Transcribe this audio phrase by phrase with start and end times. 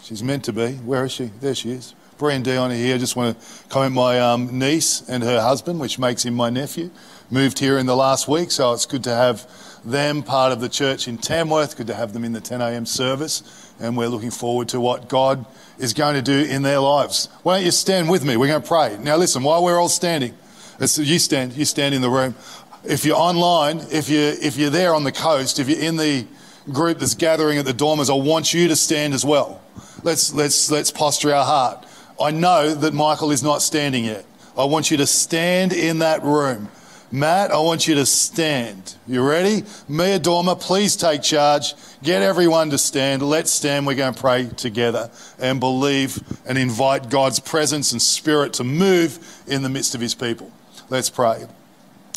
[0.01, 0.73] She's meant to be.
[0.73, 1.31] Where is she?
[1.39, 1.95] There she is.
[2.17, 2.95] Brie and Dion are here.
[2.95, 6.49] I just want to comment my um, niece and her husband, which makes him my
[6.49, 6.91] nephew,
[7.31, 8.51] moved here in the last week.
[8.51, 9.49] So it's good to have
[9.83, 11.77] them part of the church in Tamworth.
[11.77, 12.85] Good to have them in the 10 a.m.
[12.85, 15.45] service and we're looking forward to what God
[15.77, 17.29] is going to do in their lives.
[17.43, 18.37] Why don't you stand with me?
[18.37, 18.97] We're going to pray.
[19.01, 20.33] Now, listen, while we're all standing,
[20.79, 22.35] you stand, you stand in the room.
[22.83, 26.25] If you're online, if you're, if you're there on the coast, if you're in the
[26.71, 29.61] group that's gathering at the dormers, I want you to stand as well.
[30.03, 31.85] Let's, let's, let's posture our heart.
[32.21, 34.25] I know that Michael is not standing yet.
[34.57, 36.69] I want you to stand in that room.
[37.11, 38.95] Matt, I want you to stand.
[39.07, 39.63] You ready?
[39.87, 41.73] Mia Dormer, please take charge.
[42.03, 43.23] Get everyone to stand.
[43.23, 43.87] Let's stand.
[43.87, 49.43] We're going to pray together and believe and invite God's presence and spirit to move
[49.47, 50.51] in the midst of his people.
[50.89, 51.47] Let's pray.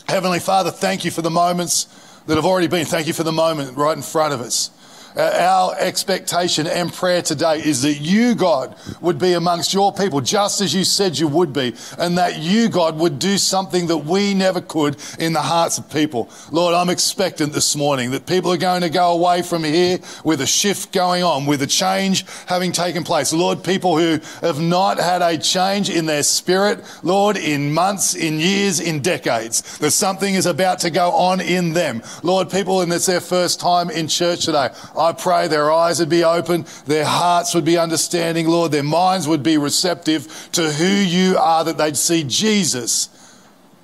[0.08, 1.86] Heavenly Father, thank you for the moments
[2.26, 2.84] that have already been.
[2.84, 4.70] Thank you for the moment right in front of us.
[5.16, 10.20] Uh, our expectation and prayer today is that you, God, would be amongst your people
[10.20, 13.98] just as you said you would be, and that you, God, would do something that
[13.98, 16.30] we never could in the hearts of people.
[16.50, 20.40] Lord, I'm expectant this morning that people are going to go away from here with
[20.40, 23.32] a shift going on, with a change having taken place.
[23.32, 28.38] Lord, people who have not had a change in their spirit, Lord, in months, in
[28.38, 32.02] years, in decades, that something is about to go on in them.
[32.22, 34.68] Lord, people, and it's their first time in church today.
[35.02, 39.26] I pray their eyes would be open, their hearts would be understanding, Lord, their minds
[39.26, 43.08] would be receptive to who you are, that they'd see Jesus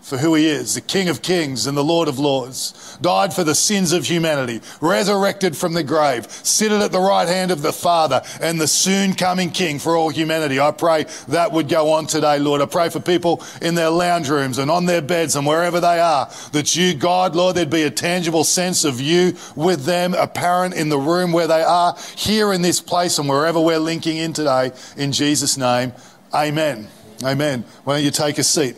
[0.09, 3.45] for who he is, the King of Kings and the Lord of Lords, died for
[3.45, 7.73] the sins of humanity, resurrected from the grave, seated at the right hand of the
[7.73, 10.59] Father, and the soon coming King for all humanity.
[10.59, 12.63] I pray that would go on today, Lord.
[12.63, 16.01] I pray for people in their lounge rooms and on their beds and wherever they
[16.01, 20.75] are, that you, God, Lord, there'd be a tangible sense of you with them, apparent
[20.75, 24.33] in the room where they are, here in this place and wherever we're linking in
[24.33, 24.73] today.
[24.97, 25.93] In Jesus' name,
[26.35, 26.89] amen.
[27.25, 27.65] Amen.
[27.85, 28.77] Why don't you take a seat?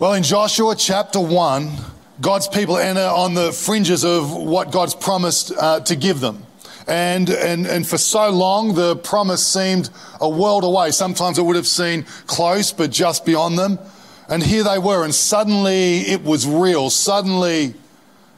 [0.00, 1.72] Well, in Joshua chapter 1,
[2.22, 6.46] God's people enter on the fringes of what God's promised uh, to give them.
[6.86, 10.92] And, and, and for so long, the promise seemed a world away.
[10.92, 13.78] Sometimes it would have seemed close, but just beyond them.
[14.30, 16.88] And here they were, and suddenly it was real.
[16.88, 17.74] Suddenly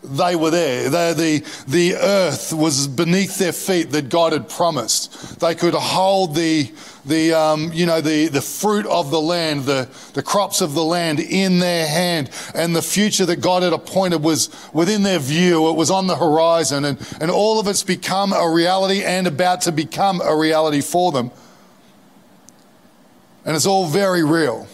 [0.02, 0.90] they were there.
[0.90, 5.38] They, the, the earth was beneath their feet that God had promised.
[5.38, 6.72] They could hold the,
[7.04, 10.84] the, um, you know, the, the fruit of the land, the, the crops of the
[10.84, 12.30] land in their hand.
[12.54, 15.68] And the future that God had appointed was within their view.
[15.68, 16.84] It was on the horizon.
[16.84, 21.10] And, and all of it's become a reality and about to become a reality for
[21.10, 21.30] them.
[23.44, 24.68] And it's all very real.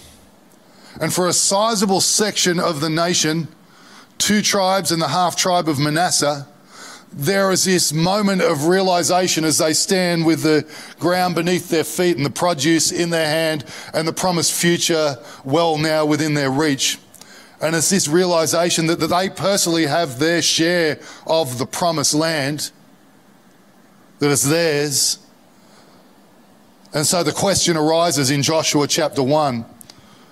[1.00, 3.48] And for a sizable section of the nation,
[4.18, 6.46] two tribes and the half tribe of Manasseh,
[7.12, 10.66] there is this moment of realization as they stand with the
[10.98, 13.64] ground beneath their feet and the produce in their hand
[13.94, 16.98] and the promised future well now within their reach.
[17.60, 22.70] And it's this realization that, that they personally have their share of the promised land,
[24.20, 25.18] that it's theirs.
[26.94, 29.64] And so the question arises in Joshua chapter 1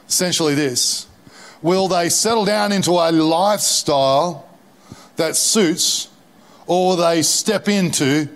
[0.09, 1.07] essentially this
[1.63, 4.49] Will they settle down into a lifestyle
[5.17, 6.09] that suits,
[6.67, 8.29] or they step into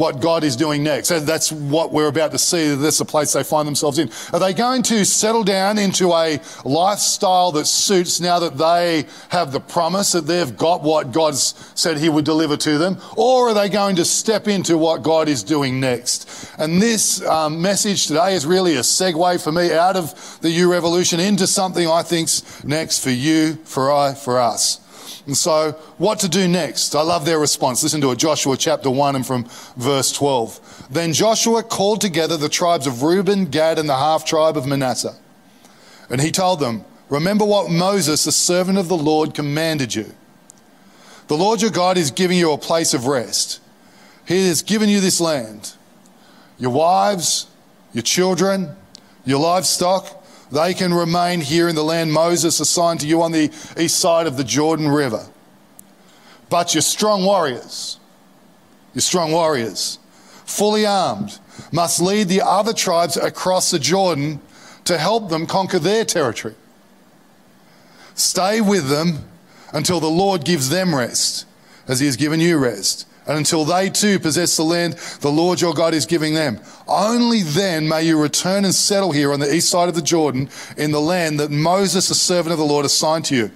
[0.00, 1.10] what God is doing next.
[1.10, 2.74] That's what we're about to see.
[2.74, 4.10] That's the place they find themselves in.
[4.32, 9.52] Are they going to settle down into a lifestyle that suits now that they have
[9.52, 12.96] the promise that they've got what God's said He would deliver to them?
[13.14, 16.50] Or are they going to step into what God is doing next?
[16.58, 20.72] And this um, message today is really a segue for me out of the U
[20.72, 24.79] Revolution into something I think's next for you, for I, for us.
[25.26, 26.94] And so, what to do next?
[26.94, 27.82] I love their response.
[27.82, 29.46] Listen to it Joshua chapter 1 and from
[29.76, 30.88] verse 12.
[30.90, 35.16] Then Joshua called together the tribes of Reuben, Gad, and the half tribe of Manasseh.
[36.08, 40.14] And he told them, Remember what Moses, the servant of the Lord, commanded you
[41.28, 43.60] The Lord your God is giving you a place of rest.
[44.26, 45.74] He has given you this land.
[46.58, 47.46] Your wives,
[47.92, 48.76] your children,
[49.24, 50.19] your livestock,
[50.50, 54.26] they can remain here in the land Moses assigned to you on the east side
[54.26, 55.26] of the Jordan River.
[56.48, 57.98] But your strong warriors,
[58.94, 59.98] your strong warriors,
[60.44, 61.38] fully armed,
[61.72, 64.40] must lead the other tribes across the Jordan
[64.84, 66.54] to help them conquer their territory.
[68.14, 69.28] Stay with them
[69.72, 71.46] until the Lord gives them rest,
[71.86, 75.60] as He has given you rest, and until they too possess the land the Lord
[75.60, 76.58] your God is giving them.
[76.88, 80.50] Only then may you return and settle here on the east side of the Jordan
[80.76, 83.52] in the land that Moses, the servant of the Lord, assigned to you.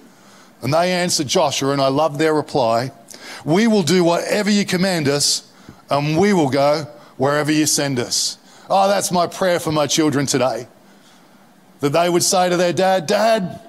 [0.61, 2.93] And they answered Joshua, and I love their reply
[3.43, 5.51] We will do whatever you command us,
[5.89, 6.87] and we will go
[7.17, 8.37] wherever you send us.
[8.69, 10.69] Oh, that's my prayer for my children today.
[11.81, 13.59] That they would say to their dad, Dad,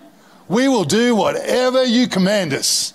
[0.47, 2.95] we will do whatever you command us,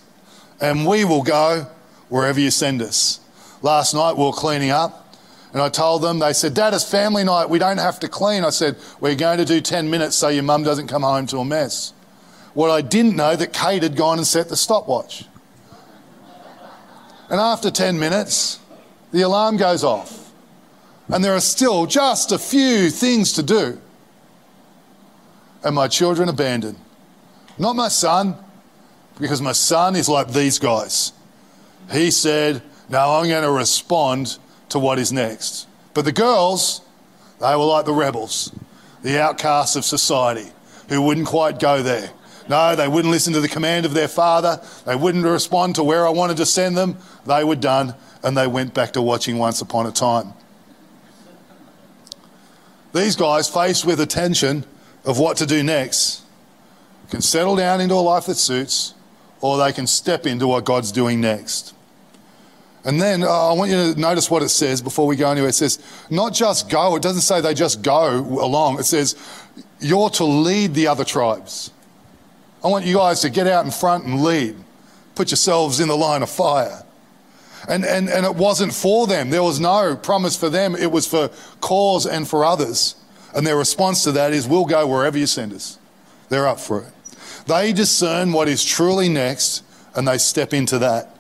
[0.62, 1.68] and we will go
[2.12, 3.20] wherever you send us.
[3.62, 5.16] Last night we were cleaning up,
[5.54, 7.50] and I told them, they said, Dad, it's family night.
[7.50, 8.44] We don't have to clean.
[8.44, 11.38] I said, We're going to do 10 minutes so your mum doesn't come home to
[11.40, 11.94] a mess.
[12.54, 15.26] What I didn't know that Kate had gone and set the stopwatch.
[17.30, 18.60] And after 10 minutes,
[19.12, 20.32] the alarm goes off.
[21.08, 23.80] And there are still just a few things to do.
[25.64, 26.78] And my children abandoned.
[27.58, 28.36] Not my son,
[29.20, 31.14] because my son is like these guys.
[31.92, 34.38] He said, No, I'm going to respond
[34.70, 35.68] to what is next.
[35.94, 36.82] But the girls,
[37.40, 38.52] they were like the rebels,
[39.04, 40.50] the outcasts of society,
[40.90, 42.10] who wouldn't quite go there.
[42.50, 44.62] No, they wouldn't listen to the command of their father.
[44.86, 46.98] They wouldn't respond to where I wanted to send them.
[47.26, 50.34] They were done, and they went back to watching Once Upon a Time.
[52.94, 54.66] These guys, faced with the tension
[55.06, 56.24] of what to do next,
[57.10, 58.94] can settle down into a life that suits,
[59.40, 61.74] or they can step into what God's doing next.
[62.84, 65.50] And then uh, I want you to notice what it says before we go anywhere.
[65.50, 65.80] It says,
[66.10, 68.80] not just go, it doesn't say they just go along.
[68.80, 69.16] It says,
[69.80, 71.72] you're to lead the other tribes.
[72.64, 74.56] I want you guys to get out in front and lead.
[75.14, 76.84] Put yourselves in the line of fire.
[77.70, 79.30] And, and, and it wasn't for them.
[79.30, 80.76] There was no promise for them.
[80.76, 81.30] It was for
[81.60, 82.96] cause and for others.
[83.36, 85.78] And their response to that is, we'll go wherever you send us.
[86.30, 86.94] They're up for it.
[87.46, 89.64] They discern what is truly next
[89.96, 91.11] and they step into that.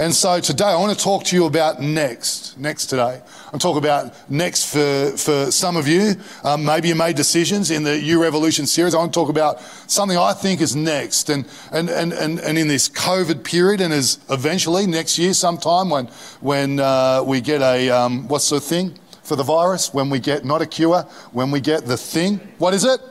[0.00, 2.58] And so today I want to talk to you about next.
[2.58, 3.20] Next today.
[3.52, 6.14] I'm talking about next for, for some of you.
[6.42, 8.94] Um, maybe you made decisions in the U Revolution series.
[8.94, 11.28] I want to talk about something I think is next.
[11.28, 15.90] And, and, and, and, and in this COVID period and as eventually next year sometime
[15.90, 16.06] when,
[16.40, 19.92] when uh, we get a, um, what's the thing for the virus?
[19.92, 21.02] When we get not a cure,
[21.32, 22.38] when we get the thing.
[22.56, 23.02] What is it?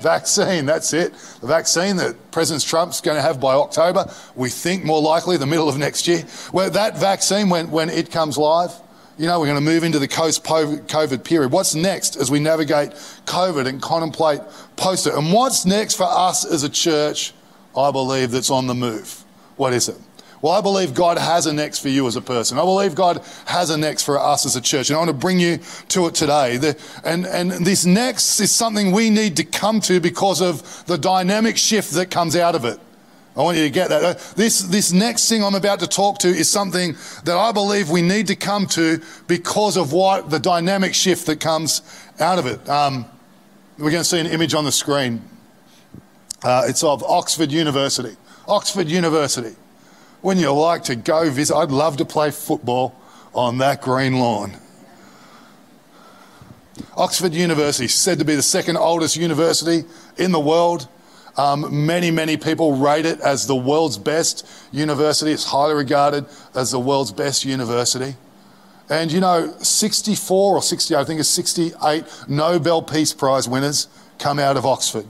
[0.00, 1.12] Vaccine, that's it.
[1.40, 5.46] The vaccine that President Trump's going to have by October, we think more likely the
[5.46, 6.24] middle of next year.
[6.52, 8.72] Well, that vaccine, when, when it comes live,
[9.18, 11.50] you know, we're going to move into the post COVID period.
[11.50, 12.90] What's next as we navigate
[13.24, 14.40] COVID and contemplate
[14.76, 15.14] post it?
[15.14, 17.32] And what's next for us as a church,
[17.74, 19.24] I believe, that's on the move?
[19.56, 19.96] What is it?
[20.42, 22.58] Well, I believe God has a next for you as a person.
[22.58, 24.90] I believe God has a next for us as a church.
[24.90, 26.58] And I want to bring you to it today.
[26.58, 30.98] The, and, and this next is something we need to come to because of the
[30.98, 32.78] dynamic shift that comes out of it.
[33.34, 34.02] I want you to get that.
[34.02, 37.90] Uh, this, this next thing I'm about to talk to is something that I believe
[37.90, 41.82] we need to come to because of what the dynamic shift that comes
[42.18, 42.66] out of it.
[42.68, 43.04] Um,
[43.78, 45.22] we're going to see an image on the screen.
[46.42, 48.16] Uh, it's of Oxford University.
[48.48, 49.54] Oxford University
[50.26, 51.54] when you like to go visit.
[51.54, 53.00] I'd love to play football
[53.32, 54.56] on that green lawn.
[56.96, 59.84] Oxford University, said to be the second oldest university
[60.18, 60.88] in the world.
[61.36, 65.30] Um, many, many people rate it as the world's best university.
[65.30, 68.16] It's highly regarded as the world's best university.
[68.90, 73.86] And you know, 64 or 60, I think it's 68 Nobel Peace Prize winners
[74.18, 75.06] come out of Oxford.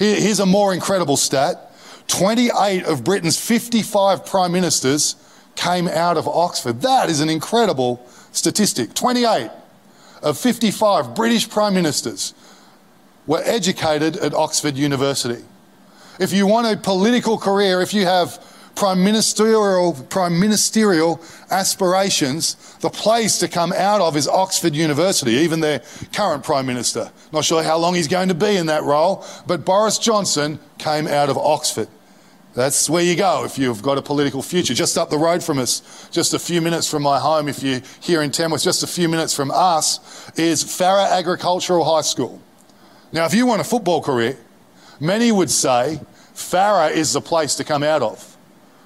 [0.00, 1.67] Here, here's a more incredible stat
[2.08, 5.16] 28 of Britain's 55 prime ministers
[5.54, 6.82] came out of Oxford.
[6.82, 8.94] That is an incredible statistic.
[8.94, 9.50] 28
[10.22, 12.34] of 55 British prime ministers
[13.26, 15.44] were educated at Oxford University.
[16.18, 18.42] If you want a political career, if you have
[18.74, 25.60] prime ministerial, prime ministerial aspirations, the place to come out of is Oxford University, even
[25.60, 27.10] their current prime minister.
[27.32, 31.06] Not sure how long he's going to be in that role, but Boris Johnson came
[31.06, 31.88] out of Oxford.
[32.54, 34.74] That's where you go if you've got a political future.
[34.74, 37.80] Just up the road from us, just a few minutes from my home, if you're
[38.00, 42.40] here in Tamworth, just a few minutes from us, is Farrer Agricultural High School.
[43.12, 44.36] Now, if you want a football career,
[44.98, 46.00] many would say
[46.34, 48.36] Farrer is the place to come out of.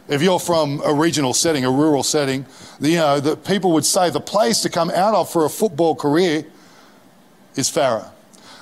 [0.08, 2.44] If you're from a regional setting, a rural setting,
[2.80, 5.94] you know, that people would say the place to come out of for a football
[5.94, 6.44] career
[7.56, 8.10] is Farrer.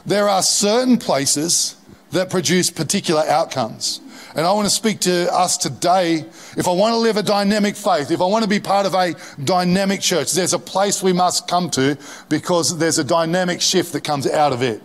[0.04, 1.76] There are certain places
[2.12, 4.00] that produce particular outcomes.
[4.34, 6.24] And I want to speak to us today.
[6.56, 8.94] If I want to live a dynamic faith, if I want to be part of
[8.94, 13.92] a dynamic church, there's a place we must come to because there's a dynamic shift
[13.92, 14.80] that comes out of it.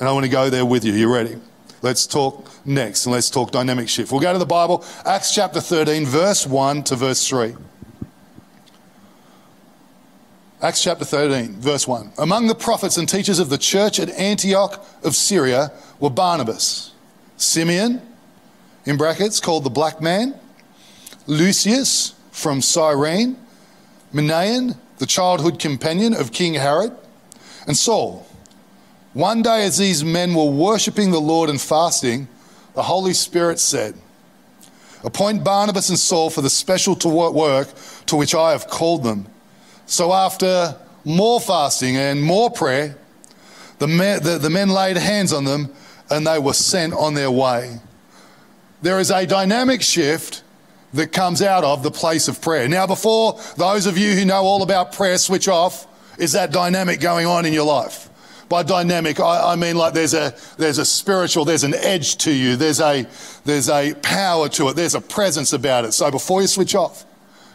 [0.00, 0.92] And I want to go there with you.
[0.92, 1.36] You ready?
[1.82, 4.10] Let's talk next and let's talk dynamic shift.
[4.10, 7.54] We'll go to the Bible, Acts chapter 13, verse 1 to verse 3.
[10.62, 12.12] Acts chapter 13, verse 1.
[12.16, 16.92] Among the prophets and teachers of the church at Antioch of Syria were Barnabas,
[17.36, 18.00] Simeon,
[18.86, 20.34] in brackets, called the black man,
[21.26, 23.36] Lucius from Cyrene,
[24.12, 26.92] Manaen, the childhood companion of King Herod,
[27.66, 28.26] and Saul.
[29.14, 32.28] One day, as these men were worshipping the Lord and fasting,
[32.74, 33.94] the Holy Spirit said,
[35.04, 37.68] Appoint Barnabas and Saul for the special to work
[38.06, 39.26] to which I have called them.
[39.86, 42.96] So, after more fasting and more prayer,
[43.78, 45.70] the men, the, the men laid hands on them
[46.10, 47.80] and they were sent on their way
[48.84, 50.42] there is a dynamic shift
[50.92, 52.68] that comes out of the place of prayer.
[52.68, 55.86] Now, before those of you who know all about prayer switch off,
[56.18, 58.10] is that dynamic going on in your life?
[58.50, 62.30] By dynamic, I, I, mean like there's a there's a spiritual, there's an edge to
[62.30, 63.06] you, there's a
[63.44, 65.92] there's a power to it, there's a presence about it.
[65.92, 67.06] So before you switch off,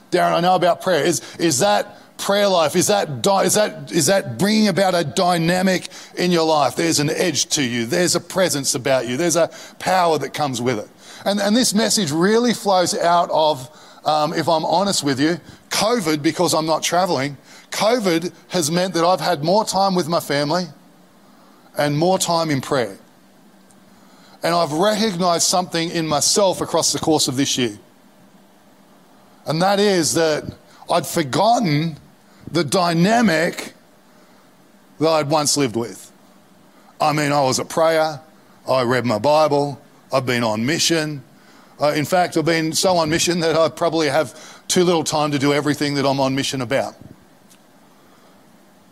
[0.09, 1.05] Darren, I know about prayer.
[1.05, 2.75] Is is that prayer life?
[2.75, 3.07] Is that
[3.45, 6.75] is that is that bringing about a dynamic in your life?
[6.75, 7.85] There's an edge to you.
[7.85, 9.15] There's a presence about you.
[9.15, 10.89] There's a power that comes with it.
[11.25, 13.69] And, and this message really flows out of,
[14.05, 17.37] um, if I'm honest with you, COVID, because I'm not traveling,
[17.71, 20.65] COVID has meant that I've had more time with my family
[21.77, 22.97] and more time in prayer.
[24.41, 27.77] And I've recognized something in myself across the course of this year.
[29.45, 30.43] And that is that
[30.89, 31.97] I'd forgotten
[32.51, 33.73] the dynamic
[34.99, 36.11] that I'd once lived with.
[37.01, 38.19] I mean, I was a prayer,
[38.67, 39.81] I read my Bible,
[40.11, 41.23] I've been on mission.
[41.79, 45.31] Uh, in fact, I've been so on mission that I probably have too little time
[45.31, 46.95] to do everything that I'm on mission about.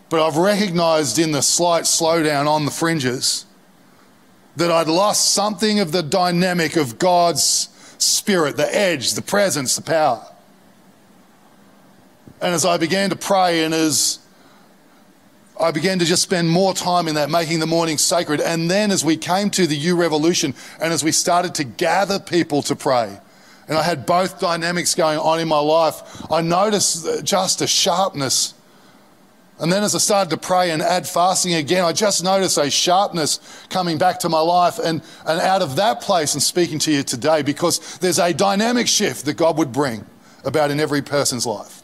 [0.10, 3.46] But I've recognized in the slight slowdown on the fringes
[4.56, 9.82] that I'd lost something of the dynamic of God's spirit, the edge, the presence, the
[9.82, 10.26] power.
[12.42, 14.20] And as I began to pray and as
[15.60, 18.42] I began to just spend more time in that, making the morning sacred.
[18.42, 22.20] And then as we came to the U Revolution and as we started to gather
[22.20, 23.20] people to pray,
[23.68, 27.68] and I had both dynamics going on in my life, I noticed uh, just a
[27.68, 28.54] sharpness.
[29.60, 32.70] And then as I started to pray and add fasting again, I just noticed a
[32.70, 34.78] sharpness coming back to my life.
[34.80, 38.88] And, and out of that place, and speaking to you today, because there's a dynamic
[38.88, 40.06] shift that God would bring
[40.46, 41.76] about in every person's life.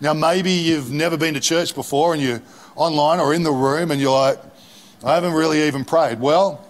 [0.00, 2.42] Now, maybe you've never been to church before and you're
[2.76, 4.38] online or in the room and you're like,
[5.04, 6.20] I haven't really even prayed.
[6.20, 6.64] Well,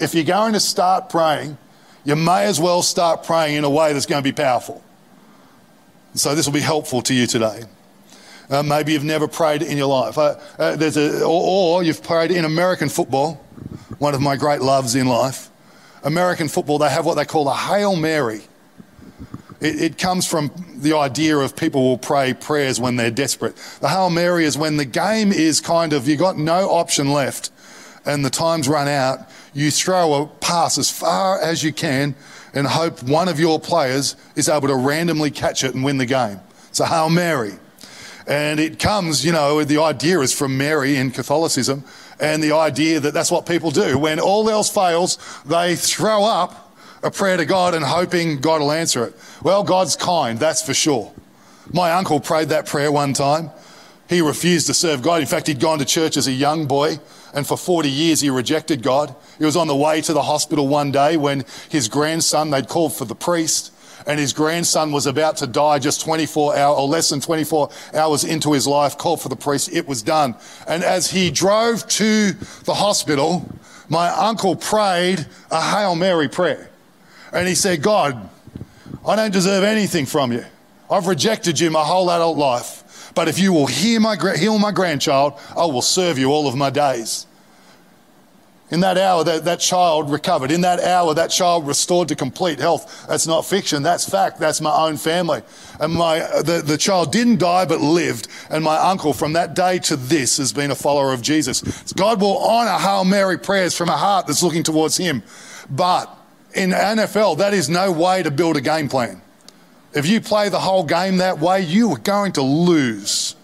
[0.00, 1.58] if you're going to start praying,
[2.04, 4.82] you may as well start praying in a way that's going to be powerful.
[6.14, 7.62] So this will be helpful to you today.
[8.50, 10.18] Uh, maybe you've never prayed in your life.
[10.18, 13.34] Uh, uh, there's a, or, or you've prayed in American football,
[13.98, 15.48] one of my great loves in life.
[16.02, 18.42] American football, they have what they call a Hail Mary.
[19.62, 23.54] It, it, comes from the idea of people will pray prayers when they're desperate.
[23.80, 27.50] The Hail Mary is when the game is kind of, you got no option left
[28.04, 29.20] and the time's run out.
[29.54, 32.16] You throw a pass as far as you can
[32.52, 36.06] and hope one of your players is able to randomly catch it and win the
[36.06, 36.40] game.
[36.70, 37.52] It's a Hail Mary.
[38.26, 41.84] And it comes, you know, the idea is from Mary in Catholicism
[42.18, 43.96] and the idea that that's what people do.
[43.96, 46.62] When all else fails, they throw up
[47.02, 49.14] a prayer to God and hoping God will answer it.
[49.42, 51.12] Well, God's kind, that's for sure.
[51.72, 53.50] My uncle prayed that prayer one time.
[54.08, 55.20] He refused to serve God.
[55.20, 57.00] In fact, he'd gone to church as a young boy,
[57.34, 59.14] and for 40 years he rejected God.
[59.38, 62.94] He was on the way to the hospital one day when his grandson, they'd called
[62.94, 63.72] for the priest,
[64.06, 68.22] and his grandson was about to die just 24 hours or less than 24 hours
[68.22, 69.72] into his life, called for the priest.
[69.72, 70.36] It was done.
[70.68, 72.32] And as he drove to
[72.64, 73.50] the hospital,
[73.88, 76.70] my uncle prayed a Hail Mary prayer.
[77.32, 78.28] And he said, God,
[79.06, 80.44] I don't deserve anything from you.
[80.90, 83.10] I've rejected you my whole adult life.
[83.14, 86.54] But if you will heal my, heal my grandchild, I will serve you all of
[86.54, 87.26] my days.
[88.70, 90.50] In that hour, that, that child recovered.
[90.50, 93.06] In that hour, that child restored to complete health.
[93.06, 93.82] That's not fiction.
[93.82, 94.38] That's fact.
[94.38, 95.42] That's my own family.
[95.78, 98.28] And my, the, the child didn't die, but lived.
[98.48, 101.92] And my uncle, from that day to this, has been a follower of Jesus.
[101.92, 105.22] God will honor Hail Mary prayers from a heart that's looking towards Him.
[105.68, 106.08] But
[106.54, 109.20] in NFL, that is no way to build a game plan.
[109.94, 113.36] If you play the whole game that way, you are going to lose.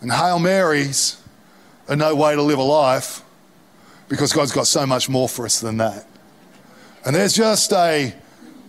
[0.00, 1.22] And Hail Marys
[1.88, 3.22] are no way to live a life
[4.08, 6.06] because God's got so much more for us than that.
[7.04, 8.14] And there's just a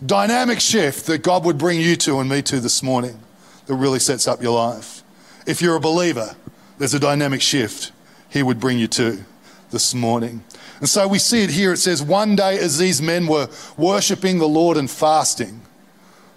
[0.04, 3.18] dynamic shift that God would bring you to and me to this morning
[3.66, 5.02] that really sets up your life.
[5.46, 6.34] If you're a believer,
[6.78, 7.92] there's a dynamic shift
[8.28, 9.24] He would bring you to
[9.70, 10.44] this morning.
[10.82, 11.72] And so we see it here.
[11.72, 15.62] It says, One day as these men were worshipping the Lord and fasting.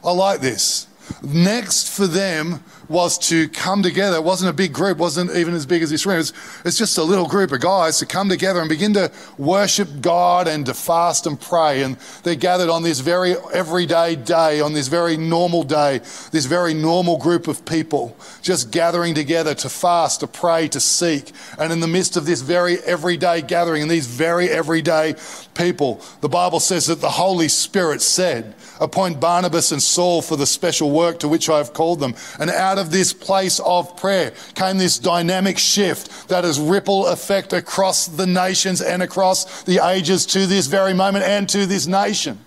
[0.04, 0.86] I like this.
[1.24, 4.18] Next for them was to come together.
[4.18, 6.20] It wasn't a big group, wasn't even as big as this room.
[6.20, 9.90] It's, it's just a little group of guys to come together and begin to worship
[10.02, 11.84] God and to fast and pray.
[11.84, 16.00] And they're gathered on this very everyday day, on this very normal day,
[16.32, 21.32] this very normal group of people just gathering together to fast, to pray, to seek.
[21.58, 25.16] And in the midst of this very everyday gathering and these very everyday
[25.56, 30.46] people, the Bible says that the Holy Spirit said, Appoint Barnabas and Saul for the
[30.46, 32.14] special work to which I have called them.
[32.40, 37.54] And out of this place of prayer came this dynamic shift that has ripple effect
[37.54, 42.40] across the nations and across the ages to this very moment and to this nation.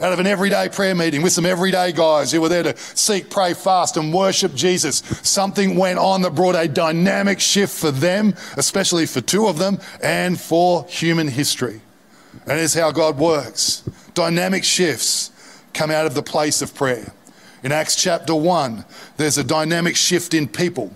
[0.00, 3.28] Out of an everyday prayer meeting with some everyday guys who were there to seek,
[3.28, 8.34] pray, fast, and worship Jesus, something went on that brought a dynamic shift for them,
[8.56, 11.82] especially for two of them, and for human history.
[12.46, 13.82] And it's how God works.
[14.14, 15.30] Dynamic shifts
[15.74, 17.12] come out of the place of prayer.
[17.62, 18.84] In Acts chapter 1,
[19.16, 20.92] there's a dynamic shift in people.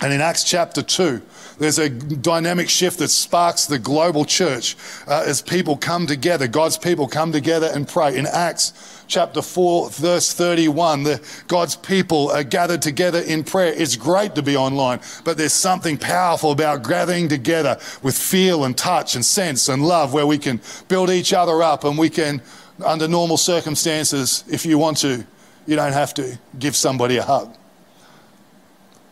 [0.00, 1.20] And in Acts chapter 2,
[1.58, 4.76] there's a dynamic shift that sparks the global church
[5.08, 8.16] uh, as people come together, God's people come together and pray.
[8.16, 13.72] In Acts chapter 4, verse 31, the, God's people are gathered together in prayer.
[13.76, 18.78] It's great to be online, but there's something powerful about gathering together with feel and
[18.78, 22.40] touch and sense and love where we can build each other up and we can,
[22.84, 25.26] under normal circumstances, if you want to,
[25.68, 27.54] you don't have to give somebody a hug.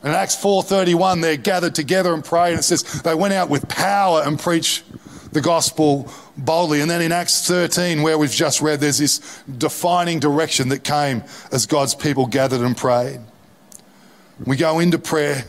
[0.02, 3.68] In Acts 4:31, they're gathered together and pray, and it says they went out with
[3.68, 4.82] power and preached
[5.32, 6.80] the gospel boldly.
[6.80, 11.24] And then in Acts 13, where we've just read, there's this defining direction that came
[11.52, 13.20] as God's people gathered and prayed.
[14.46, 15.44] We go into prayer,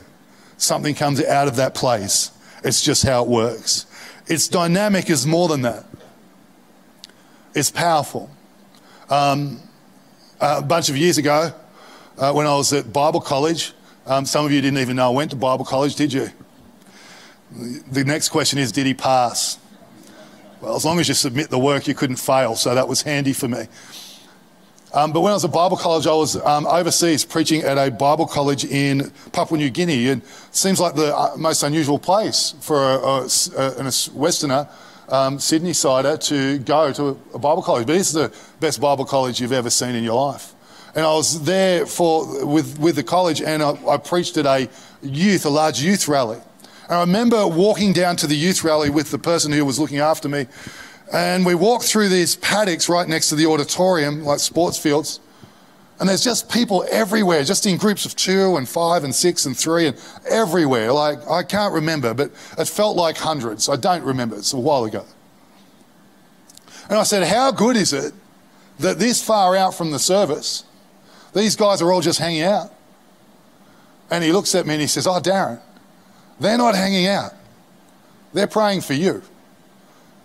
[0.57, 2.31] something comes out of that place.
[2.65, 3.85] It's just how it works.
[4.27, 5.85] It's dynamic is more than that.
[7.53, 8.29] It's powerful.
[9.09, 9.61] Um,
[10.39, 11.53] a bunch of years ago,
[12.17, 13.73] uh, when I was at Bible college,
[14.05, 16.29] um, some of you didn't even know I went to Bible college, did you?
[17.51, 19.57] The next question is, did he pass?
[20.61, 23.33] Well, as long as you submit the work, you couldn't fail, so that was handy
[23.33, 23.67] for me.
[24.93, 27.91] Um, but when I was at Bible college, I was um, overseas preaching at a
[27.91, 30.07] Bible college in Papua New Guinea.
[30.07, 34.67] And it seems like the uh, most unusual place for a, a, a, a Westerner,
[35.09, 37.87] um, Sydney sider, to go to a Bible college.
[37.87, 40.53] But this is the best Bible college you've ever seen in your life.
[40.95, 44.67] And I was there for, with, with the college and I, I preached at a
[45.01, 46.39] youth, a large youth rally.
[46.85, 49.99] And I remember walking down to the youth rally with the person who was looking
[49.99, 50.47] after me.
[51.13, 55.19] And we walked through these paddocks right next to the auditorium, like sports fields.
[55.99, 59.57] And there's just people everywhere, just in groups of two and five and six and
[59.57, 59.97] three and
[60.29, 60.91] everywhere.
[60.91, 63.67] Like, I can't remember, but it felt like hundreds.
[63.67, 64.35] I don't remember.
[64.35, 65.05] It's a while ago.
[66.89, 68.13] And I said, How good is it
[68.79, 70.63] that this far out from the service,
[71.33, 72.71] these guys are all just hanging out.
[74.11, 75.59] And he looks at me and he says, Oh, Darren,
[76.39, 77.31] they're not hanging out.
[78.33, 79.23] They're praying for you.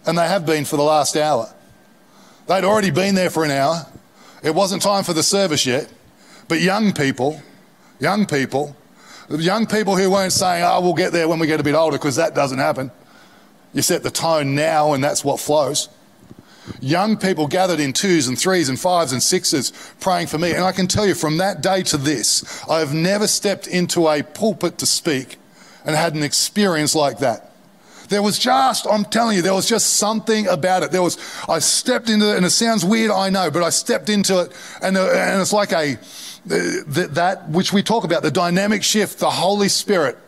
[0.06, 1.52] And they have been for the last hour.
[2.46, 3.86] They'd already been there for an hour.
[4.42, 5.92] It wasn't time for the service yet.
[6.48, 7.40] But young people,
[8.00, 8.76] young people,
[9.30, 11.96] young people who weren't saying, oh, we'll get there when we get a bit older,
[11.96, 12.90] because that doesn't happen.
[13.72, 15.88] You set the tone now, and that's what flows.
[16.80, 20.52] Young people gathered in twos and threes and fives and sixes praying for me.
[20.52, 24.08] And I can tell you from that day to this, I have never stepped into
[24.08, 25.38] a pulpit to speak
[25.84, 27.51] and had an experience like that.
[28.12, 30.90] There was just, I'm telling you, there was just something about it.
[30.90, 31.16] There was,
[31.48, 34.52] I stepped into it, and it sounds weird, I know, but I stepped into it,
[34.82, 35.96] and, uh, and it's like a,
[36.44, 40.18] that which we talk about, the dynamic shift, the Holy Spirit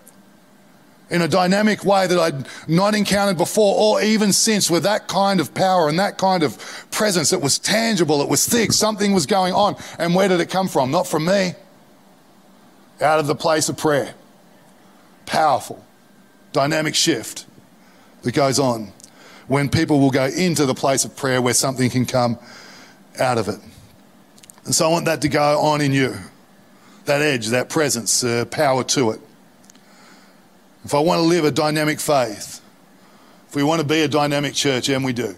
[1.10, 5.38] in a dynamic way that I'd not encountered before or even since with that kind
[5.38, 6.56] of power and that kind of
[6.90, 7.34] presence.
[7.34, 9.76] It was tangible, it was thick, something was going on.
[9.98, 10.90] And where did it come from?
[10.90, 11.52] Not from me.
[13.02, 14.14] Out of the place of prayer.
[15.26, 15.84] Powerful,
[16.54, 17.44] dynamic shift
[18.24, 18.92] that goes on
[19.46, 22.38] when people will go into the place of prayer where something can come
[23.18, 23.60] out of it.
[24.64, 26.16] And so I want that to go on in you
[27.04, 29.20] that edge, that presence, uh, power to it.
[30.84, 32.62] If I want to live a dynamic faith,
[33.48, 35.36] if we want to be a dynamic church, and we do,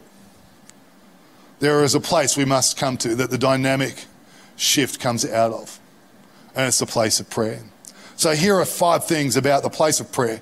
[1.58, 4.04] there is a place we must come to that the dynamic
[4.56, 5.80] shift comes out of,
[6.54, 7.62] and it's the place of prayer.
[8.16, 10.40] So, here are five things about the place of prayer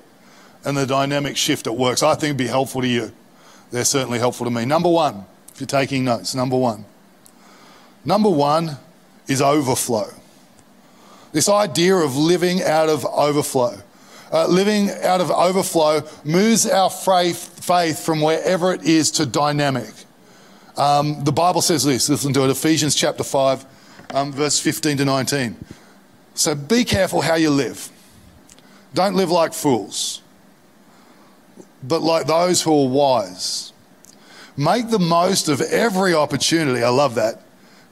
[0.65, 2.03] and the dynamic shift it works.
[2.03, 3.11] I think it'd be helpful to you.
[3.71, 4.65] They're certainly helpful to me.
[4.65, 6.85] Number one, if you're taking notes, number one.
[8.03, 8.77] Number one
[9.27, 10.09] is overflow.
[11.31, 13.77] This idea of living out of overflow.
[14.31, 19.91] Uh, living out of overflow moves our faith, faith from wherever it is to dynamic.
[20.77, 23.65] Um, the Bible says this, listen to it, Ephesians chapter 5,
[24.13, 25.55] um, verse 15 to 19.
[26.33, 27.89] So be careful how you live.
[28.93, 30.21] Don't live like fools,
[31.87, 33.71] but like those who are wise.
[34.57, 36.83] Make the most of every opportunity.
[36.83, 37.41] I love that.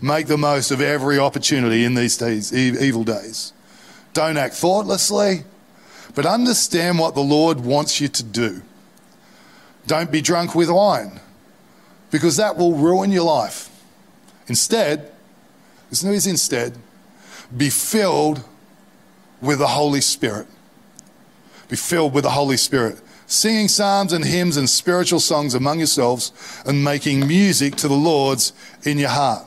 [0.02, 3.54] Make the most of every opportunity in these days, evil days.
[4.14, 5.44] Don't act thoughtlessly,
[6.16, 8.62] but understand what the Lord wants you to do.
[9.88, 11.20] Don't be drunk with wine,
[12.12, 13.70] because that will ruin your life.
[14.48, 15.12] Instead,
[15.90, 16.78] listen to this instead,
[17.56, 18.44] be filled
[19.42, 20.48] with the Holy Spirit.
[21.70, 26.32] Be filled with the Holy Spirit singing psalms and hymns and spiritual songs among yourselves
[26.66, 29.46] and making music to the Lord's in your heart.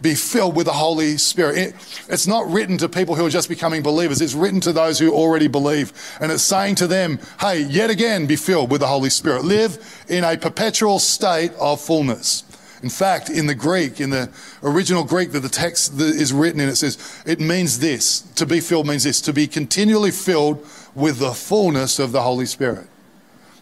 [0.00, 1.58] Be filled with the Holy Spirit.
[1.58, 1.74] It,
[2.08, 4.20] it's not written to people who are just becoming believers.
[4.20, 5.92] It's written to those who already believe.
[6.20, 9.44] And it's saying to them, hey, yet again, be filled with the Holy Spirit.
[9.44, 12.44] Live in a perpetual state of fullness.
[12.80, 14.30] In fact, in the Greek, in the
[14.62, 18.20] original Greek that the text is written in, it says, it means this.
[18.36, 19.20] To be filled means this.
[19.22, 20.64] To be continually filled
[20.94, 22.86] with the fullness of the Holy Spirit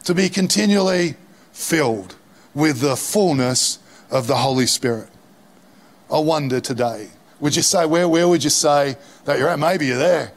[0.07, 1.17] to be continually
[1.53, 2.15] filled
[2.55, 5.09] with the fullness of the Holy Spirit.
[6.13, 7.09] I wonder today,
[7.41, 9.59] would you say, where, where would you say that you're at?
[9.59, 10.31] Maybe you're there.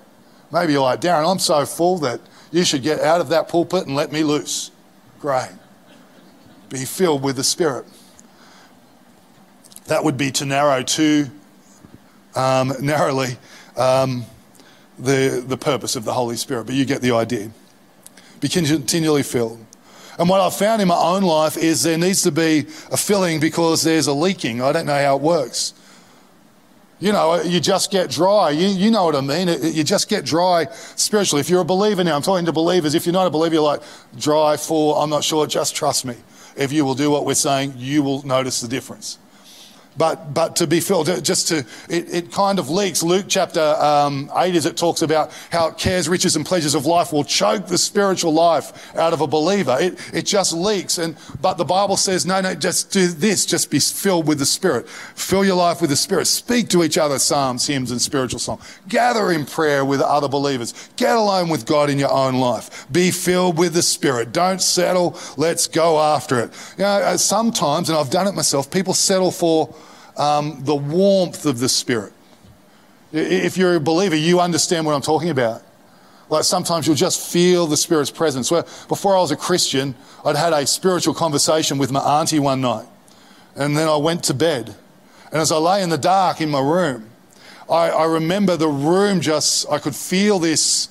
[0.52, 2.20] Maybe you're like, Darren, I'm so full that
[2.52, 4.72] you should get out of that pulpit and let me loose.
[5.20, 5.52] Great.
[6.70, 7.86] Be filled with the Spirit.
[9.86, 11.30] That would be to narrow too
[12.36, 13.38] um, narrowly
[13.78, 14.26] um,
[14.98, 17.52] the, the purpose of the Holy Spirit, but you get the idea
[18.40, 19.66] be continually filled.
[20.18, 23.40] And what I've found in my own life is there needs to be a filling
[23.40, 24.62] because there's a leaking.
[24.62, 25.74] I don't know how it works.
[27.00, 28.50] You know, you just get dry.
[28.50, 29.48] You, you know what I mean.
[29.48, 30.66] You just get dry
[30.98, 31.40] spiritually.
[31.40, 32.96] If you're a believer now, I'm talking to believers.
[32.96, 33.82] If you're not a believer, you're like,
[34.18, 35.48] dry, full, I'm not sure.
[35.48, 36.16] Just trust me.
[36.58, 39.18] If you will do what we're saying, you will notice the difference
[39.98, 41.58] but, but to be filled, just to,
[41.90, 43.04] it, it kind of leaks.
[43.04, 47.12] Luke chapter um, 8, as it talks about how cares, riches, and pleasures of life
[47.12, 49.78] will choke the spiritual life out of a believer.
[49.80, 50.98] It, it just leaks.
[50.98, 54.46] And, but the Bible says, no, no, just do this, just be filled with the
[54.46, 54.88] Spirit.
[54.88, 56.26] Fill your life with the Spirit.
[56.26, 58.80] Speak to each other psalms, hymns, and spiritual songs.
[58.88, 60.90] Gather in prayer with other believers.
[60.96, 62.88] Get alone with God in your own life.
[62.92, 64.32] Be filled with the Spirit.
[64.32, 65.20] Don't settle.
[65.36, 66.52] Let's go after it.
[66.78, 69.76] You know, uh, sometimes, and I've done it myself, people settle for
[70.18, 72.14] um, the warmth of the Spirit.
[73.12, 75.64] If you're a believer, you understand what I'm talking about.
[76.30, 78.52] Like sometimes you'll just feel the Spirit's presence.
[78.52, 82.62] Well, before I was a Christian, I'd had a spiritual conversation with my auntie one
[82.62, 82.86] night.
[83.56, 84.76] And then I went to bed.
[85.32, 87.10] And as I lay in the dark in my room,
[87.70, 90.90] I, I remember the room just, I could feel this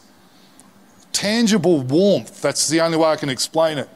[1.12, 2.42] tangible warmth.
[2.42, 3.88] That's the only way I can explain it.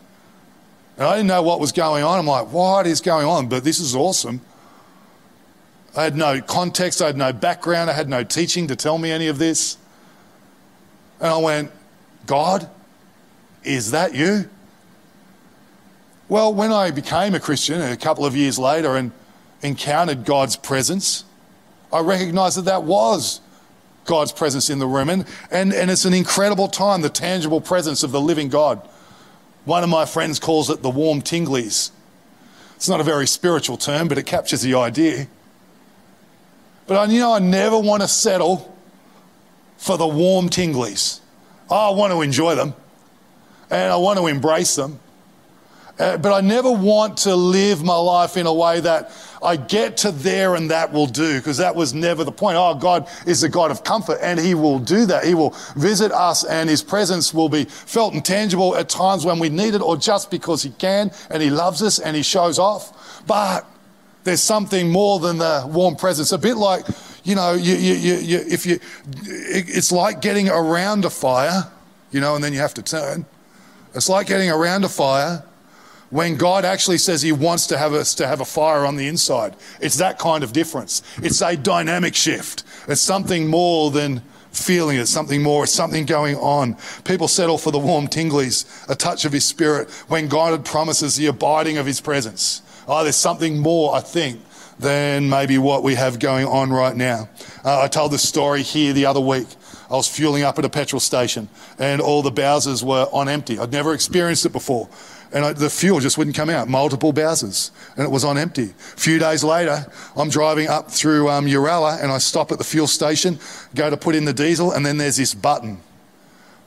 [0.97, 2.19] And I didn't know what was going on.
[2.19, 3.49] I'm like, what is going on?
[3.49, 4.41] But this is awesome.
[5.95, 9.11] I had no context, I had no background, I had no teaching to tell me
[9.11, 9.77] any of this.
[11.21, 11.71] And I went,
[12.27, 12.69] God,
[13.63, 14.49] is that you?
[16.29, 19.13] Well, when I became a Christian a couple of years later and
[19.63, 21.25] encountered God's presence,
[21.93, 23.41] I recognized that that was
[24.07, 25.11] God's presence in the room.
[25.11, 28.89] And, and, and it's an incredible time, the tangible presence of the living God.
[29.65, 31.91] One of my friends calls it the warm tinglies.
[32.77, 35.29] It's not a very spiritual term, but it captures the idea.
[36.87, 38.77] But I, you know, I never want to settle
[39.77, 41.21] for the warm tinglies.
[41.71, 42.75] I want to enjoy them
[43.71, 45.01] and I want to embrace them.
[45.99, 49.99] Uh, but I never want to live my life in a way that I get
[49.99, 52.57] to there and that will do, because that was never the point.
[52.57, 55.25] Oh, God is the God of comfort and He will do that.
[55.25, 59.39] He will visit us and His presence will be felt and tangible at times when
[59.39, 62.59] we need it or just because He can and He loves us and He shows
[62.59, 63.25] off.
[63.27, 63.67] But
[64.25, 66.33] there's something more than the warm presence.
[66.33, 66.87] A bit like,
[67.25, 68.79] you know, you, you, you, if you,
[69.25, 71.71] it's like getting around a fire,
[72.11, 73.27] you know, and then you have to turn.
[73.95, 75.45] It's like getting around a fire
[76.11, 79.07] when God actually says He wants to have us to have a fire on the
[79.07, 79.57] inside.
[79.81, 81.03] It's that kind of difference.
[81.23, 82.65] It's a dynamic shift.
[82.89, 86.77] It's something more than feeling It's something more, it's something going on.
[87.05, 91.27] People settle for the warm tinglies, a touch of His Spirit, when God promises the
[91.27, 94.41] abiding of His presence Oh, there's something more, I think,
[94.79, 97.29] than maybe what we have going on right now.
[97.65, 99.47] Uh, I told this story here the other week.
[99.91, 103.59] I was fueling up at a petrol station and all the Bowsers were on empty.
[103.59, 104.89] I'd never experienced it before.
[105.33, 108.65] And I, the fuel just wouldn't come out, multiple Bowsers, and it was on empty.
[108.65, 112.87] A few days later, I'm driving up through um, and I stop at the fuel
[112.87, 113.39] station,
[113.75, 115.81] go to put in the diesel, and then there's this button.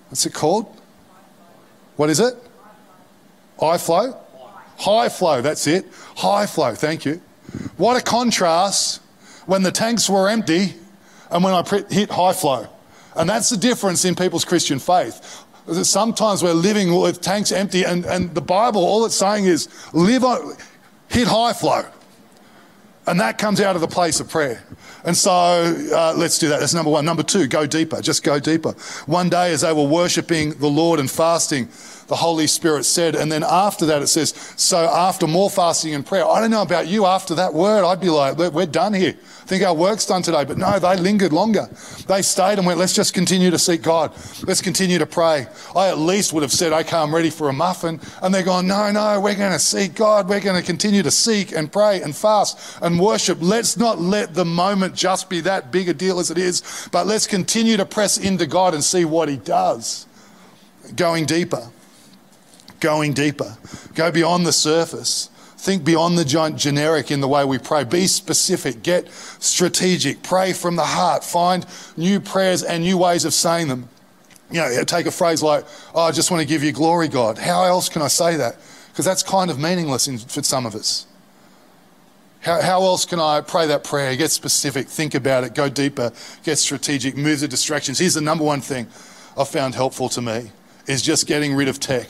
[0.09, 0.65] What's it called?
[1.95, 2.35] What is it?
[3.59, 4.19] High flow?
[4.77, 5.85] High flow, that's it.
[6.17, 7.21] High flow, thank you.
[7.77, 9.01] What a contrast
[9.45, 10.73] when the tanks were empty
[11.31, 12.67] and when I hit high flow.
[13.15, 15.43] And that's the difference in people's Christian faith.
[15.83, 20.23] Sometimes we're living with tanks empty, and, and the Bible, all it's saying is live
[20.23, 20.55] on,
[21.07, 21.85] hit high flow.
[23.07, 24.63] And that comes out of the place of prayer.
[25.03, 26.59] And so uh, let's do that.
[26.59, 27.05] That's number one.
[27.05, 28.01] Number two, go deeper.
[28.01, 28.71] Just go deeper.
[29.05, 31.69] One day, as they were worshipping the Lord and fasting,
[32.07, 33.15] the Holy Spirit said.
[33.15, 36.61] And then after that, it says, so after more fasting and prayer, I don't know
[36.61, 39.15] about you, after that word, I'd be like, we're done here.
[39.17, 40.43] I think our work's done today.
[40.43, 41.67] But no, they lingered longer.
[42.07, 44.11] They stayed and went, let's just continue to seek God.
[44.43, 45.47] Let's continue to pray.
[45.75, 47.99] I at least would have said, okay, I'm ready for a muffin.
[48.21, 50.27] And they're going, no, no, we're going to seek God.
[50.27, 53.37] We're going to continue to seek and pray and fast and worship.
[53.41, 57.07] Let's not let the moment just be that big a deal as it is, but
[57.07, 60.07] let's continue to press into God and see what He does.
[60.95, 61.69] Going deeper
[62.79, 63.57] going deeper.
[63.93, 65.29] Go beyond the surface.
[65.57, 67.83] Think beyond the generic in the way we pray.
[67.83, 68.83] Be specific.
[68.83, 69.09] Get
[69.39, 70.21] strategic.
[70.21, 71.23] Pray from the heart.
[71.23, 71.65] Find
[71.97, 73.89] new prayers and new ways of saying them.
[74.51, 77.39] You know, take a phrase like, oh, I just want to give you glory, God.
[77.39, 78.57] How else can I say that?
[78.89, 81.07] Because that's kind of meaningless in, for some of us.
[82.41, 84.15] How, how else can I pray that prayer?
[84.15, 86.11] Get specific, think about it, go deeper,
[86.43, 87.97] get strategic, move the distractions.
[87.97, 88.85] Here's the number one thing
[89.35, 90.51] I've found helpful to me
[90.85, 92.07] is just getting rid of tech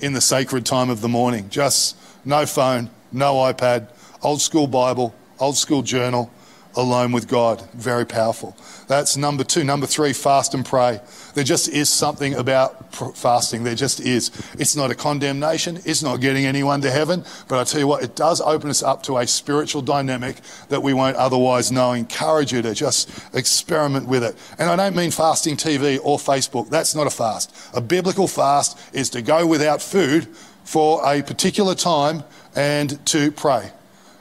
[0.00, 1.48] in the sacred time of the morning.
[1.48, 3.88] Just no phone, no iPad,
[4.22, 6.30] old school Bible, old school journal,
[6.74, 7.68] alone with God.
[7.72, 8.56] Very powerful.
[8.86, 9.64] That's number two.
[9.64, 11.00] Number three, fast and pray.
[11.34, 13.64] There just is something about fasting.
[13.64, 14.30] There just is.
[14.58, 15.80] It's not a condemnation.
[15.84, 17.24] It's not getting anyone to heaven.
[17.48, 20.36] But I tell you what, it does open us up to a spiritual dynamic
[20.68, 21.92] that we won't otherwise know.
[21.92, 24.36] Encourage you to just experiment with it.
[24.58, 26.70] And I don't mean fasting TV or Facebook.
[26.70, 27.54] That's not a fast.
[27.74, 30.26] A biblical fast is to go without food
[30.64, 33.72] for a particular time and to pray.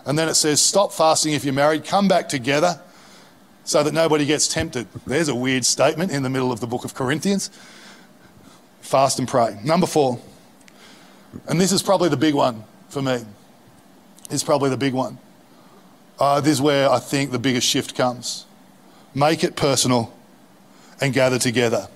[0.08, 2.80] And then it says, stop fasting if you're married, come back together
[3.66, 4.88] so that nobody gets tempted.
[5.06, 7.50] There's a weird statement in the middle of the book of Corinthians.
[8.80, 9.60] Fast and pray.
[9.66, 10.18] Number four,
[11.50, 13.26] and this is probably the big one for me,
[14.32, 15.20] is probably the big one.
[16.18, 18.46] Uh, this is where I think the biggest shift comes.
[19.14, 20.18] Make it personal
[21.02, 21.90] and gather together.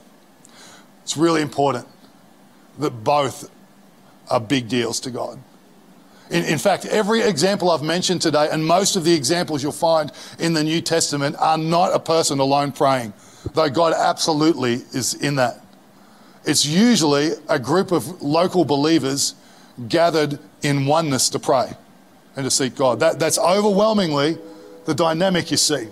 [1.04, 1.88] It's really important
[2.78, 3.50] that both
[4.30, 5.42] are big deals to God.
[6.32, 10.14] In, in, fact, every example I've mentioned today, and most of the examples you'll find
[10.40, 13.12] in the New Testament, are not a person alone praying,
[13.54, 15.62] though God absolutely is in that.
[16.46, 19.36] It's usually a group of local believers
[19.90, 21.74] gathered in oneness to pray
[22.38, 23.02] and to seek God.
[23.02, 24.38] That, that's overwhelmingly
[24.86, 25.88] the dynamic you see.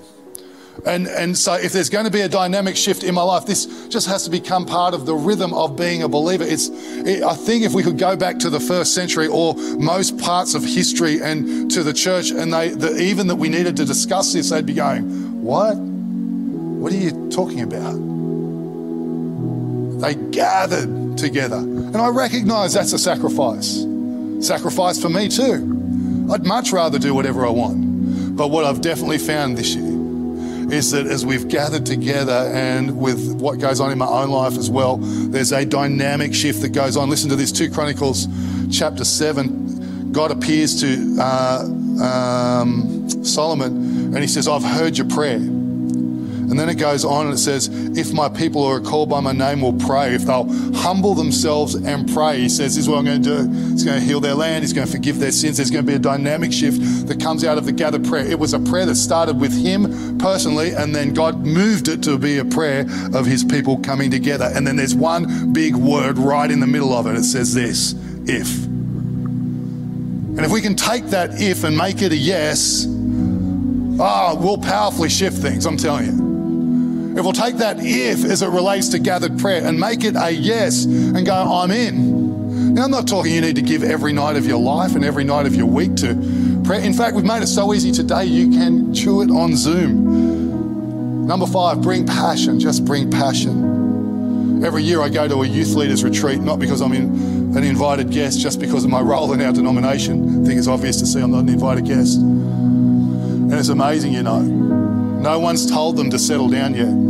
[0.85, 3.87] And, and so, if there's going to be a dynamic shift in my life, this
[3.89, 6.43] just has to become part of the rhythm of being a believer.
[6.43, 10.17] It's, it, I think if we could go back to the first century or most
[10.17, 13.85] parts of history and to the church, and they, the, even that we needed to
[13.85, 15.75] discuss this, they'd be going, What?
[15.75, 17.93] What are you talking about?
[19.99, 21.57] They gathered together.
[21.57, 23.85] And I recognize that's a sacrifice.
[24.39, 26.27] Sacrifice for me too.
[26.31, 28.37] I'd much rather do whatever I want.
[28.37, 29.88] But what I've definitely found this year
[30.71, 34.57] is that as we've gathered together and with what goes on in my own life
[34.57, 37.09] as well, there's a dynamic shift that goes on.
[37.09, 38.27] Listen to this 2 Chronicles
[38.71, 40.11] chapter 7.
[40.11, 41.63] God appears to uh,
[42.01, 45.39] um, Solomon and he says, I've heard your prayer.
[46.49, 49.19] And then it goes on and it says, If my people who are called by
[49.19, 52.97] my name will pray, if they'll humble themselves and pray, he says, This is what
[52.97, 53.69] I'm going to do.
[53.71, 55.57] He's going to heal their land, he's going to forgive their sins.
[55.57, 58.25] There's going to be a dynamic shift that comes out of the gathered prayer.
[58.25, 62.17] It was a prayer that started with him personally, and then God moved it to
[62.17, 62.81] be a prayer
[63.13, 64.49] of his people coming together.
[64.51, 67.15] And then there's one big word right in the middle of it.
[67.15, 67.93] It says this
[68.25, 68.65] if.
[70.39, 72.87] And if we can take that if and make it a yes,
[73.99, 76.28] ah, oh, we'll powerfully shift things, I'm telling you.
[77.19, 80.31] If we'll take that if as it relates to gathered prayer and make it a
[80.31, 82.73] yes and go, I'm in.
[82.75, 85.25] Now, I'm not talking you need to give every night of your life and every
[85.25, 86.79] night of your week to prayer.
[86.79, 91.25] In fact, we've made it so easy today, you can chew it on Zoom.
[91.27, 92.57] Number five, bring passion.
[92.57, 94.63] Just bring passion.
[94.63, 98.11] Every year I go to a youth leaders retreat, not because I'm in an invited
[98.11, 100.43] guest just because of my role in our denomination.
[100.43, 102.17] I think it's obvious to see I'm not an invited guest.
[102.17, 104.39] And it's amazing, you know.
[105.19, 107.08] No one's told them to settle down yet.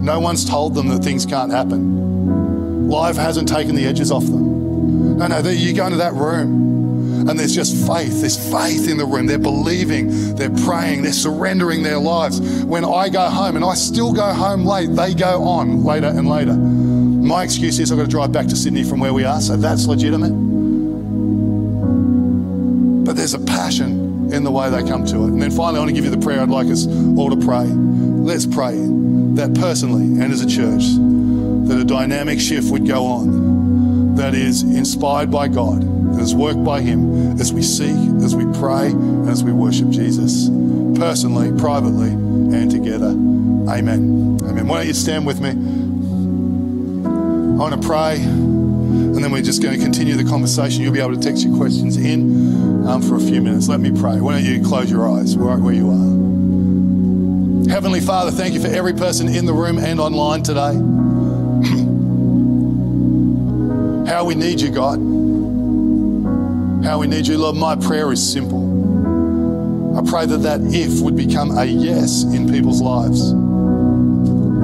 [0.00, 2.88] No one's told them that things can't happen.
[2.88, 5.18] Life hasn't taken the edges off them.
[5.18, 8.20] No, no, you go into that room and there's just faith.
[8.20, 9.26] There's faith in the room.
[9.26, 12.40] They're believing, they're praying, they're surrendering their lives.
[12.64, 16.28] When I go home and I still go home late, they go on later and
[16.28, 16.54] later.
[16.54, 19.56] My excuse is I've got to drive back to Sydney from where we are, so
[19.56, 20.32] that's legitimate.
[23.04, 25.28] But there's a passion in the way they come to it.
[25.28, 27.36] And then finally, I want to give you the prayer I'd like us all to
[27.36, 27.64] pray.
[27.64, 28.76] Let's pray
[29.36, 30.82] that personally and as a church,
[31.68, 35.82] that a dynamic shift would go on that is inspired by God,
[36.14, 39.88] that is worked by Him as we seek, as we pray, and as we worship
[39.90, 40.48] Jesus,
[40.98, 43.10] personally, privately, and together.
[43.70, 44.38] Amen.
[44.42, 44.68] Amen.
[44.68, 45.50] Why don't you stand with me?
[45.50, 50.82] I want to pray, and then we're just going to continue the conversation.
[50.82, 53.68] You'll be able to text your questions in um, for a few minutes.
[53.68, 54.20] Let me pray.
[54.20, 56.29] Why don't you close your eyes right where you are?
[57.70, 60.74] Heavenly Father, thank you for every person in the room and online today.
[64.10, 64.98] How we need you, God.
[66.84, 67.54] How we need you, Lord.
[67.54, 69.96] My prayer is simple.
[69.96, 73.32] I pray that that if would become a yes in people's lives.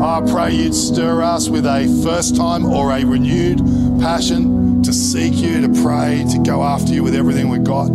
[0.01, 3.59] I pray you'd stir us with a first time or a renewed
[4.01, 7.89] passion to seek you, to pray, to go after you with everything we've got,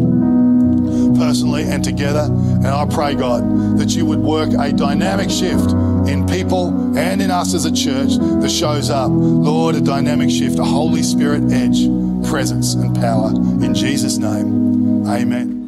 [1.21, 2.25] personally and together.
[2.25, 5.69] And I pray, God, that you would work a dynamic shift
[6.10, 9.12] in people and in us as a church that shows up.
[9.12, 11.86] Lord, a dynamic shift, a Holy Spirit edge,
[12.27, 13.29] presence, and power.
[13.63, 15.60] In Jesus' name, amen.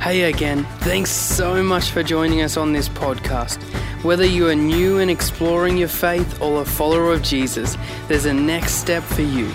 [0.00, 3.62] Hey again, thanks so much for joining us on this podcast.
[4.02, 7.76] Whether you are new and exploring your faith or a follower of Jesus,
[8.08, 9.52] there's a next step for you.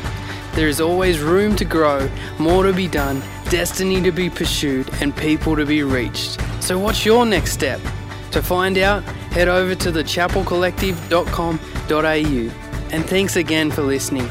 [0.53, 5.15] There is always room to grow, more to be done, destiny to be pursued, and
[5.15, 6.39] people to be reached.
[6.62, 7.79] So, what's your next step?
[8.31, 12.65] To find out, head over to thechapelcollective.com.au.
[12.91, 14.29] And thanks again for listening.